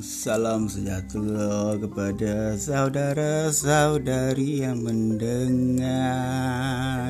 Salam 0.00 0.72
sejahtera 0.72 1.76
kepada 1.76 2.56
saudara-saudari 2.56 4.64
yang 4.64 4.80
mendengar 4.80 5.92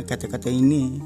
kata-kata 0.02 0.50
ini. 0.50 0.98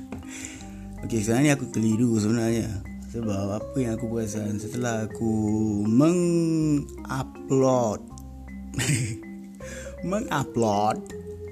Okey, 1.00 1.24
ni 1.40 1.48
aku 1.48 1.72
keliru 1.72 2.20
sebenarnya. 2.20 2.68
Sebab 3.08 3.56
apa 3.56 3.72
yang 3.80 3.96
aku 3.96 4.04
perasan 4.12 4.60
setelah 4.60 5.08
aku 5.08 5.32
mengupload 5.88 8.04
mengupload 10.12 11.00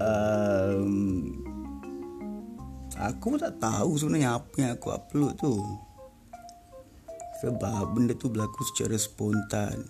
um, 0.04 1.32
aku 3.00 3.40
tak 3.40 3.56
tahu 3.56 3.96
sebenarnya 3.96 4.36
apa 4.36 4.52
yang 4.60 4.76
aku 4.76 4.92
upload 4.92 5.32
tu. 5.40 5.56
Sebab 7.42 7.90
benda 7.90 8.14
tu 8.14 8.30
berlaku 8.30 8.62
secara 8.70 8.94
spontan. 8.94 9.82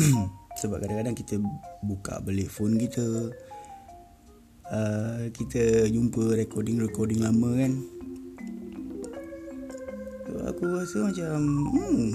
Sebab 0.64 0.80
kadang-kadang 0.80 1.12
kita 1.12 1.36
buka 1.84 2.16
balik 2.24 2.48
phone 2.48 2.80
kita 2.80 3.28
uh, 4.72 5.28
Kita 5.28 5.84
jumpa 5.92 6.32
recording-recording 6.32 7.20
lama 7.20 7.50
kan. 7.60 7.72
So, 10.24 10.32
Aku 10.48 10.64
rasa 10.72 11.12
macam 11.12 11.40
hmm, 11.76 12.08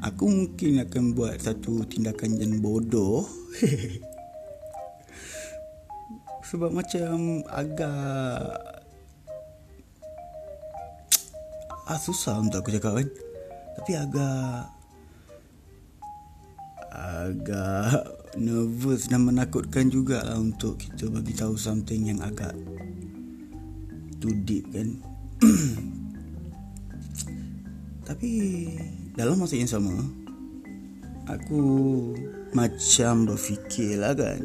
Aku 0.00 0.24
mungkin 0.32 0.80
akan 0.88 1.12
buat 1.12 1.36
satu 1.36 1.84
tindakan 1.84 2.40
yang 2.40 2.64
bodoh. 2.64 3.28
Sebab 6.48 6.72
macam 6.72 7.44
agak 7.52 8.75
ah, 11.86 11.98
Susah 11.98 12.42
untuk 12.42 12.66
aku 12.66 12.74
cakap 12.74 12.98
kan. 12.98 13.08
Tapi 13.78 13.92
agak 13.94 14.76
agak 16.96 18.16
nervous 18.40 19.08
dan 19.08 19.28
menakutkan 19.28 19.92
juga 19.92 20.24
lah 20.24 20.40
untuk 20.40 20.80
kita 20.80 21.08
bagi 21.12 21.36
tahu 21.36 21.54
something 21.56 22.08
yang 22.08 22.20
agak 22.24 22.52
too 24.18 24.32
deep 24.44 24.64
kan. 24.72 24.96
Tapi 28.08 28.30
dalam 29.12 29.36
masa 29.40 29.58
yang 29.58 29.68
sama 29.68 29.92
aku 31.28 31.62
macam 32.56 33.28
berfikir 33.28 34.00
lah 34.00 34.16
kan. 34.16 34.40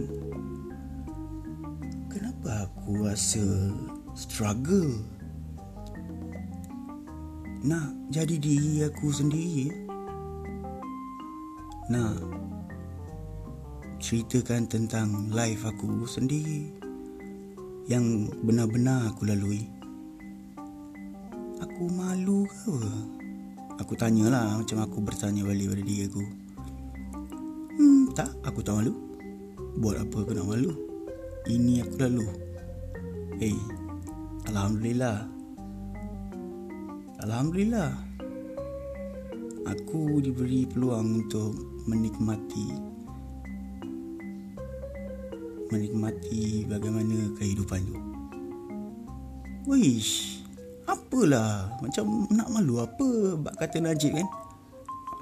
Kenapa 2.11 2.67
aku 2.67 3.05
rasa 3.08 3.45
struggle 4.11 5.20
nak 7.62 7.94
jadi 8.09 8.42
diri 8.42 8.81
aku 8.90 9.14
sendiri. 9.14 9.70
Nak 11.94 12.17
ceritakan 14.02 14.66
tentang 14.66 15.30
life 15.30 15.62
aku 15.62 16.09
sendiri 16.09 16.73
yang 17.86 18.26
benar-benar 18.42 19.14
aku 19.14 19.30
lalui. 19.30 19.70
Aku 21.62 21.86
malu 21.94 22.50
ke 22.50 22.73
apa? 22.73 22.94
Aku 23.86 23.94
tanyalah 23.94 24.58
macam 24.58 24.82
aku 24.82 24.98
bertanya 25.06 25.45
balik 25.45 25.70
pada 25.70 25.84
diri 25.86 26.09
aku. 26.09 26.23
Hmm 27.78 28.09
tak 28.17 28.34
aku 28.42 28.66
tak 28.66 28.82
malu. 28.82 28.94
Buat 29.78 30.02
apa 30.02 30.17
aku 30.26 30.34
nak 30.34 30.50
malu? 30.50 30.73
Ini 31.45 31.86
aku 31.86 31.95
lalu. 32.02 32.26
Hey 33.38 33.58
alhamdulillah 34.50 35.41
Alhamdulillah. 37.21 37.93
Aku 39.70 40.17
diberi 40.26 40.65
peluang 40.65 41.21
untuk 41.21 41.54
menikmati 41.86 42.73
Menikmati 45.70 46.65
bagaimana 46.65 47.30
kehidupan 47.37 47.81
tu. 47.86 47.98
Wish 49.70 50.42
Apalah. 50.89 51.77
Macam 51.77 52.26
nak 52.33 52.49
malu 52.49 52.81
apa 52.81 53.37
Bak 53.37 53.54
kata 53.54 53.77
Najib 53.86 54.17
kan? 54.17 54.26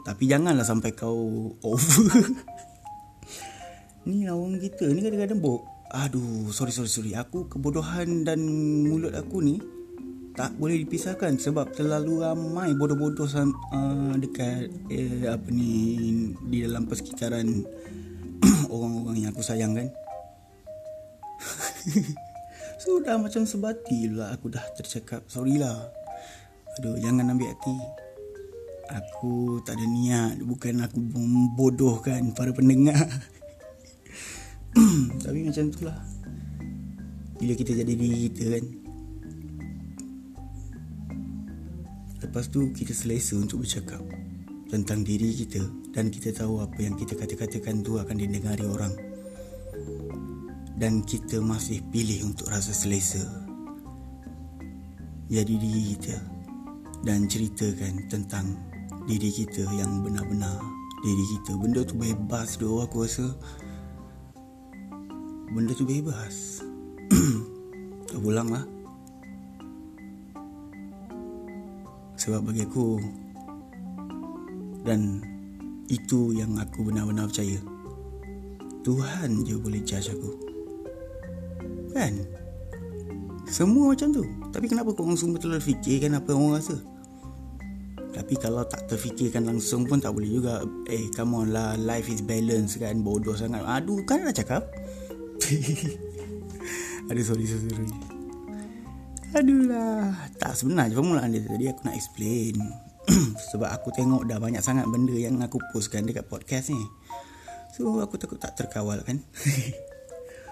Tapi 0.07 0.23
janganlah 0.23 0.63
sampai 0.63 0.95
kau 0.95 1.51
over. 1.59 2.15
Ni 4.07 4.23
orang 4.23 4.55
kita. 4.55 4.87
Ni 4.87 5.03
kadang-kadang 5.03 5.43
bok. 5.43 5.67
Aduh 5.91 6.47
sorry 6.55 6.71
sorry 6.71 6.87
sorry. 6.87 7.11
Aku 7.19 7.51
kebodohan 7.51 8.23
dan 8.23 8.39
mulut 8.87 9.11
aku 9.11 9.43
ni 9.43 9.59
tak 10.39 10.55
boleh 10.55 10.87
dipisahkan 10.87 11.35
sebab 11.35 11.75
terlalu 11.75 12.23
ramai 12.23 12.71
bodoh-bodoh 12.71 13.27
uh, 13.27 14.15
dekat 14.15 14.71
eh, 14.87 15.27
apa 15.27 15.51
ni 15.51 16.31
di 16.47 16.63
dalam 16.63 16.87
persekitaran 16.87 17.43
orang-orang 18.71 19.19
yang 19.19 19.35
aku 19.35 19.43
sayang 19.43 19.75
kan. 19.75 19.91
Sudah 22.87 23.19
macam 23.19 23.43
sebati 23.43 24.15
lah 24.15 24.31
aku 24.31 24.47
dah 24.47 24.63
tercakap. 24.79 25.27
Sorry 25.27 25.59
lah. 25.59 25.75
Aduh 26.79 26.95
jangan 27.03 27.35
ambil 27.35 27.51
hati. 27.51 27.75
Aku 28.95 29.59
tak 29.67 29.75
ada 29.75 29.83
niat. 29.91 30.39
Bukan 30.39 30.87
aku 30.87 31.03
membodohkan 31.03 32.31
para 32.31 32.55
pendengar. 32.55 33.11
Tapi 35.27 35.51
macam 35.51 35.67
itulah. 35.67 35.99
Bila 37.35 37.59
kita 37.59 37.75
jadi 37.75 37.91
diri 37.91 38.31
kita 38.31 38.55
kan. 38.55 38.88
Lepas 42.29 42.45
tu 42.53 42.69
kita 42.69 42.93
selesa 42.93 43.41
untuk 43.41 43.65
bercakap 43.65 44.05
tentang 44.69 45.01
diri 45.01 45.33
kita 45.33 45.65
dan 45.89 46.13
kita 46.13 46.29
tahu 46.29 46.61
apa 46.61 46.77
yang 46.77 46.93
kita 46.93 47.17
kata-katakan 47.17 47.81
tu 47.81 47.97
akan 47.97 48.13
didengari 48.21 48.69
orang. 48.69 48.93
Dan 50.77 51.01
kita 51.01 51.41
masih 51.41 51.81
pilih 51.89 52.29
untuk 52.29 52.53
rasa 52.53 52.69
selesa. 52.69 53.25
Jadi 55.25 55.57
diri 55.57 55.97
kita 55.97 56.21
dan 57.01 57.25
ceritakan 57.25 58.05
tentang 58.13 58.53
diri 59.09 59.33
kita 59.33 59.65
yang 59.73 60.05
benar-benar 60.05 60.53
diri 61.01 61.25
kita. 61.33 61.57
Benda 61.57 61.81
tu 61.81 61.97
bebas 61.97 62.61
doh 62.61 62.85
aku 62.85 63.09
rasa. 63.09 63.25
Benda 65.49 65.73
tu 65.73 65.81
bebas. 65.81 66.61
Ulanglah. 68.21 68.69
lah. 68.69 68.78
Sebab 72.29 72.45
bagi 72.45 72.61
aku 72.61 73.01
Dan 74.85 75.17
Itu 75.89 76.29
yang 76.37 76.61
aku 76.61 76.85
benar-benar 76.85 77.25
percaya. 77.25 77.57
Tuhan 78.85 79.41
je 79.41 79.57
boleh 79.57 79.81
judge 79.81 80.13
aku. 80.13 80.37
Kan? 81.89 82.21
Semua 83.49 83.97
macam 83.97 84.13
tu. 84.13 84.21
Tapi 84.53 84.69
kenapa 84.69 84.93
korang 84.93 85.17
semua 85.17 85.41
terlalu 85.41 85.73
fikirkan 85.73 86.21
Apa 86.21 86.37
orang 86.37 86.61
rasa? 86.61 86.77
Tapi 88.13 88.37
kalau 88.37 88.61
tak 88.69 88.85
terfikirkan 88.85 89.49
langsung 89.49 89.89
pun 89.89 89.97
Tak 89.97 90.13
boleh 90.13 90.29
juga. 90.29 90.61
Eh 90.85 91.09
come 91.09 91.33
on 91.33 91.49
lah 91.49 91.73
Life 91.81 92.13
is 92.13 92.21
balance 92.21 92.77
kan 92.77 93.01
Bodoh 93.01 93.33
sangat. 93.33 93.65
Aduh 93.65 94.05
kan 94.05 94.21
nak 94.21 94.37
cakap? 94.37 94.69
Aduh 97.09 97.25
sorry 97.25 97.49
sorry, 97.49 97.73
sorry. 97.73 98.18
Aduh 99.29 99.69
lah 99.69 100.09
Tak 100.41 100.57
sebenarnya 100.57 100.97
permulaan 100.97 101.29
dia 101.29 101.45
Tadi 101.45 101.65
aku 101.69 101.81
nak 101.85 101.97
explain. 101.97 102.55
Sebab 103.53 103.69
aku 103.69 103.93
tengok 103.93 104.25
dah 104.25 104.41
banyak 104.41 104.61
sangat 104.61 104.89
benda 104.89 105.13
yang 105.13 105.37
aku 105.41 105.61
postkan 105.73 106.05
dekat 106.05 106.25
podcast 106.25 106.73
ni. 106.73 106.81
So 107.73 108.01
aku 108.01 108.17
takut 108.17 108.41
tak 108.41 108.57
terkawal 108.57 109.01
kan? 109.05 109.21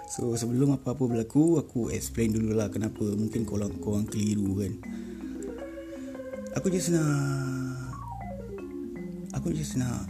So 0.08 0.32
sebelum 0.40 0.80
apa-apa 0.80 1.04
berlaku 1.04 1.60
Aku 1.60 1.92
explain 1.92 2.32
dululah 2.32 2.72
kenapa 2.72 3.04
Mungkin 3.04 3.44
korang, 3.44 3.76
korang 3.84 4.08
keliru 4.08 4.64
kan? 4.64 4.74
Aku 6.56 6.72
just 6.72 6.96
nak 6.96 7.92
Aku 9.36 9.52
just 9.52 9.76
nak 9.76 10.08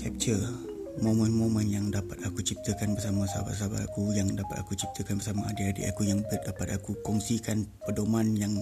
Capture 0.00 0.69
momen-momen 1.00 1.64
yang 1.64 1.88
dapat 1.88 2.20
aku 2.28 2.44
ciptakan 2.44 2.92
bersama 2.92 3.24
sahabat-sahabat 3.24 3.88
aku 3.88 4.12
yang 4.12 4.28
dapat 4.36 4.60
aku 4.60 4.76
ciptakan 4.76 5.16
bersama 5.16 5.48
adik-adik 5.48 5.88
aku 5.88 6.04
yang 6.04 6.20
dapat 6.28 6.76
aku 6.76 6.92
kongsikan 7.00 7.64
pedoman 7.88 8.36
yang 8.36 8.52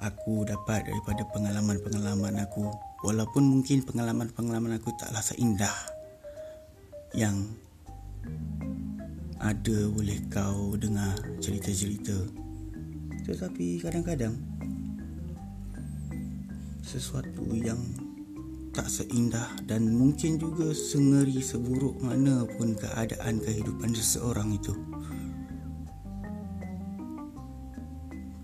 aku 0.00 0.42
dapat 0.48 0.88
daripada 0.88 1.22
pengalaman-pengalaman 1.30 2.42
aku. 2.42 2.66
Walaupun 3.06 3.46
mungkin 3.46 3.84
pengalaman-pengalaman 3.84 4.80
aku 4.80 4.90
taklah 4.98 5.22
seindah 5.22 5.72
yang 7.14 7.36
ada 9.40 9.78
boleh 9.88 10.18
kau 10.28 10.76
dengar 10.76 11.16
cerita-cerita. 11.40 12.16
Tetapi 13.24 13.80
kadang-kadang 13.80 14.34
sesuatu 16.84 17.46
yang 17.54 17.78
tak 18.80 18.88
seindah 18.88 19.44
dan 19.68 19.92
mungkin 19.92 20.40
juga 20.40 20.72
sengeri 20.72 21.44
seburuk 21.44 22.00
mana 22.00 22.48
pun 22.56 22.72
keadaan 22.72 23.36
kehidupan 23.36 23.92
seseorang 23.92 24.56
itu. 24.56 24.72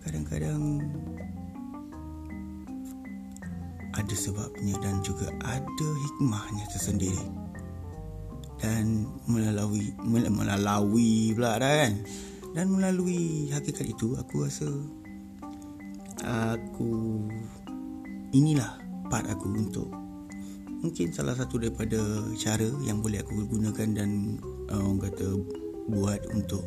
Kadang-kadang 0.05 0.85
ada 3.97 4.13
sebabnya 4.13 4.77
dan 4.85 5.01
juga 5.01 5.25
ada 5.41 5.89
hikmahnya 6.05 6.69
tersendiri. 6.69 7.25
Dan 8.61 9.09
melalui 9.25 9.97
melalui 10.05 11.33
pula 11.33 11.57
kan. 11.57 11.97
Dan 12.53 12.77
melalui 12.77 13.49
hakikat 13.57 13.89
itu 13.89 14.21
aku 14.21 14.45
rasa 14.45 14.69
aku 16.29 17.25
inilah 18.37 18.77
part 19.09 19.25
aku 19.33 19.49
untuk 19.57 19.89
mungkin 20.81 21.13
salah 21.13 21.37
satu 21.37 21.61
daripada 21.61 21.99
cara 22.37 22.69
yang 22.85 23.01
boleh 23.01 23.23
aku 23.25 23.47
gunakan 23.49 23.89
dan 23.97 24.41
uh, 24.69 24.81
orang 24.83 25.09
kata 25.09 25.27
buat 25.87 26.21
untuk 26.35 26.67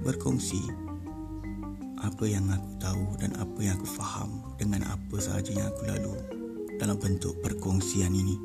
berkongsi 0.00 0.60
apa 2.00 2.24
yang 2.24 2.48
aku 2.48 2.70
tahu 2.80 3.04
dan 3.20 3.36
apa 3.36 3.58
yang 3.60 3.76
aku 3.76 3.88
faham 3.88 4.40
dengan 4.56 4.88
apa 4.88 5.16
sahaja 5.20 5.52
yang 5.52 5.68
aku 5.68 5.84
lalu 5.84 6.14
dalam 6.80 6.96
bentuk 6.96 7.36
perkongsian 7.44 8.08
ini. 8.16 8.40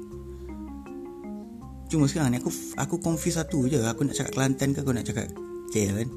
Cuma 1.88 2.12
sekarang 2.12 2.36
ni 2.36 2.44
aku 2.44 2.52
aku 2.76 3.00
confuse 3.00 3.40
satu 3.40 3.64
je. 3.72 3.80
Aku 3.80 4.04
nak 4.04 4.20
cakap 4.20 4.36
Kelantan 4.36 4.76
ke 4.76 4.84
aku 4.84 4.92
nak 4.92 5.08
cakap 5.08 5.32
KL 5.72 6.04
kan? 6.04 6.10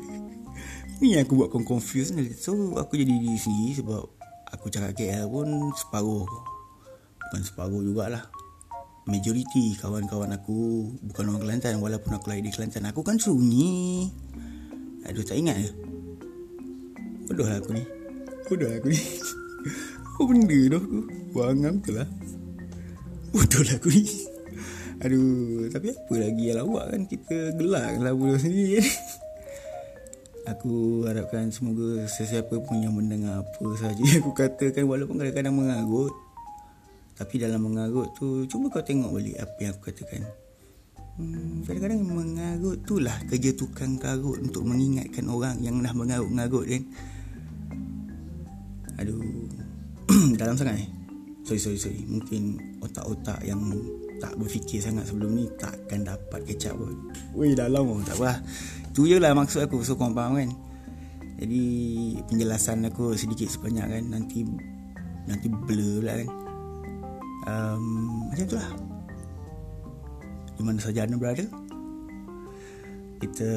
ni 1.04 1.20
aku 1.20 1.36
buat 1.36 1.52
confuse 1.52 2.16
ni. 2.16 2.32
So 2.32 2.56
aku 2.80 2.96
jadi 2.96 3.12
di 3.12 3.36
sini 3.36 3.76
sebab 3.76 4.00
aku 4.48 4.72
cakap 4.72 4.96
KL 4.96 5.28
pun 5.28 5.76
separuh. 5.76 6.49
Bukan 7.30 7.46
separuh 7.46 7.78
jugalah. 7.86 8.26
Majoriti 9.06 9.78
kawan-kawan 9.78 10.34
aku 10.34 10.90
bukan 11.06 11.30
orang 11.30 11.42
Kelantan 11.46 11.78
walaupun 11.78 12.18
aku 12.18 12.26
lahir 12.26 12.42
di 12.42 12.50
Kelantan. 12.50 12.90
Aku 12.90 13.06
kan 13.06 13.22
sunyi. 13.22 14.10
Aduh 15.06 15.22
tak 15.22 15.38
ingat 15.38 15.62
ke? 15.62 15.70
Bodoh 17.30 17.46
lah 17.46 17.62
aku 17.62 17.70
ni. 17.78 17.86
Bodoh 18.50 18.66
aku 18.66 18.90
ni. 18.90 18.98
Apa 20.18 20.22
benda 20.26 20.58
tu 20.66 20.76
aku? 20.82 20.98
Buangam 21.30 21.74
tu 21.78 21.94
lah. 21.94 22.08
Bodoh 23.30 23.62
lah 23.62 23.78
aku 23.78 23.88
ni. 23.94 24.02
Aduh, 25.00 25.70
tapi 25.72 25.96
apa 25.96 26.14
lagi 26.18 26.52
yang 26.52 26.60
lawak 26.60 26.92
kan 26.92 27.02
kita 27.08 27.56
gelak 27.56 28.04
lah 28.04 28.12
bodoh 28.12 28.36
sendiri 28.36 28.82
kan. 28.82 28.88
Aku 30.56 31.06
harapkan 31.06 31.48
semoga 31.48 32.04
sesiapa 32.04 32.52
pun 32.60 32.82
yang 32.82 32.92
mendengar 32.92 33.44
apa 33.44 33.66
saja 33.78 34.00
yang 34.02 34.24
aku 34.24 34.34
katakan 34.34 34.84
walaupun 34.88 35.20
kadang-kadang 35.20 35.54
mengagut. 35.54 36.10
Tapi 37.20 37.36
dalam 37.36 37.60
mengagut 37.60 38.16
tu 38.16 38.48
cuba 38.48 38.72
kau 38.72 38.80
tengok 38.80 39.12
balik 39.12 39.36
apa 39.36 39.58
yang 39.60 39.76
aku 39.76 39.92
katakan. 39.92 40.24
Hmm, 41.20 41.60
kadang-kadang 41.68 42.00
mengagut 42.00 42.80
tu 42.88 42.96
lah 42.96 43.12
kerja 43.28 43.52
tukang 43.52 44.00
karut 44.00 44.40
untuk 44.40 44.64
mengingatkan 44.64 45.28
orang 45.28 45.60
yang 45.60 45.76
dah 45.84 45.92
mengarut-ngarut 45.92 46.64
kan. 46.64 46.82
Aduh, 49.04 49.20
dalam 50.40 50.56
sangat 50.56 50.80
eh. 50.80 50.88
Sorry, 51.44 51.60
sorry, 51.60 51.76
sorry. 51.76 52.08
Mungkin 52.08 52.56
otak-otak 52.80 53.44
yang 53.44 53.60
tak 54.16 54.36
berfikir 54.40 54.80
sangat 54.80 55.04
sebelum 55.04 55.36
ni 55.36 55.44
takkan 55.60 56.08
dapat 56.08 56.40
kecap 56.48 56.72
pun. 56.72 57.12
Weh 57.36 57.52
dalam 57.52 57.84
pun 57.84 58.00
tak 58.00 58.16
apa. 58.16 58.40
Tu 58.96 59.12
je 59.12 59.20
lah 59.20 59.36
maksud 59.36 59.68
aku 59.68 59.84
so 59.84 60.00
korang 60.00 60.16
faham 60.16 60.40
kan. 60.40 60.50
Jadi 61.36 61.64
penjelasan 62.32 62.88
aku 62.88 63.12
sedikit 63.12 63.48
sebanyak 63.48 63.88
kan 63.92 64.04
nanti 64.08 64.44
nanti 65.28 65.52
blur 65.52 66.00
pula 66.00 66.16
kan. 66.16 66.49
Um, 67.48 68.26
macam 68.28 68.44
tu 68.48 68.56
lah. 68.58 68.70
Di 70.56 70.62
mana 70.64 70.78
saja 70.82 71.06
anda 71.06 71.16
berada. 71.16 71.44
Kita 73.20 73.50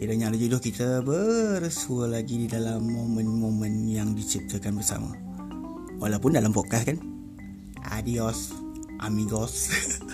kiranya 0.00 0.32
ada 0.32 0.36
jodoh 0.40 0.60
kita 0.60 1.04
bersua 1.04 2.08
lagi 2.08 2.44
di 2.44 2.48
dalam 2.48 2.84
momen-momen 2.84 3.88
yang 3.88 4.12
diciptakan 4.16 4.80
bersama. 4.80 5.12
Walaupun 6.00 6.36
dalam 6.36 6.52
podcast 6.52 6.92
kan. 6.92 6.98
Adios 7.88 8.52
amigos. 9.00 9.72